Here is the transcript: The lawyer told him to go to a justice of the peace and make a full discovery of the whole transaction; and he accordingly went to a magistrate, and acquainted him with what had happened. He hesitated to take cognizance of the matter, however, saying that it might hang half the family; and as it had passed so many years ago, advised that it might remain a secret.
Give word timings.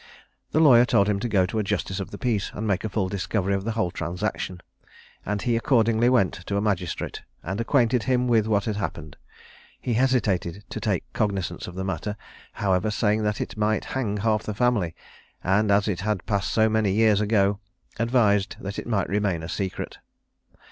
The 0.49 0.59
lawyer 0.59 0.83
told 0.83 1.07
him 1.07 1.19
to 1.19 1.29
go 1.29 1.45
to 1.45 1.59
a 1.59 1.63
justice 1.63 1.99
of 1.99 2.09
the 2.09 2.17
peace 2.17 2.49
and 2.55 2.65
make 2.65 2.83
a 2.83 2.89
full 2.89 3.07
discovery 3.07 3.53
of 3.53 3.65
the 3.65 3.73
whole 3.73 3.91
transaction; 3.91 4.61
and 5.27 5.43
he 5.43 5.55
accordingly 5.55 6.09
went 6.09 6.33
to 6.47 6.57
a 6.57 6.61
magistrate, 6.61 7.21
and 7.43 7.61
acquainted 7.61 8.01
him 8.09 8.27
with 8.27 8.47
what 8.47 8.65
had 8.65 8.77
happened. 8.77 9.15
He 9.79 9.93
hesitated 9.93 10.63
to 10.71 10.79
take 10.79 11.03
cognizance 11.13 11.67
of 11.67 11.75
the 11.75 11.83
matter, 11.83 12.17
however, 12.53 12.89
saying 12.89 13.21
that 13.21 13.39
it 13.39 13.57
might 13.57 13.85
hang 13.93 14.17
half 14.17 14.41
the 14.41 14.55
family; 14.55 14.95
and 15.43 15.69
as 15.69 15.87
it 15.87 15.99
had 16.01 16.25
passed 16.25 16.51
so 16.51 16.67
many 16.67 16.89
years 16.91 17.21
ago, 17.21 17.59
advised 17.99 18.55
that 18.59 18.79
it 18.79 18.87
might 18.87 19.07
remain 19.07 19.43
a 19.43 19.47
secret. 19.49 19.99